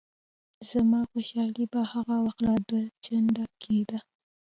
[0.69, 3.99] زما خوشحالي به هغه وخت لا دوه چنده کېده.